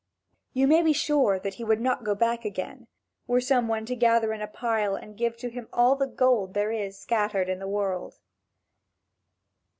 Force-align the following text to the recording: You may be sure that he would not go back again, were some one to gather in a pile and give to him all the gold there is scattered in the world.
You 0.53 0.65
may 0.65 0.81
be 0.81 0.93
sure 0.93 1.37
that 1.37 1.53
he 1.53 1.63
would 1.63 1.79
not 1.79 2.03
go 2.03 2.15
back 2.15 2.43
again, 2.43 2.87
were 3.27 3.39
some 3.39 3.67
one 3.67 3.85
to 3.85 3.95
gather 3.95 4.33
in 4.33 4.41
a 4.41 4.47
pile 4.47 4.95
and 4.95 5.15
give 5.15 5.37
to 5.37 5.49
him 5.51 5.67
all 5.71 5.95
the 5.95 6.07
gold 6.07 6.55
there 6.55 6.71
is 6.71 6.97
scattered 6.97 7.47
in 7.47 7.59
the 7.59 7.67
world. 7.67 8.17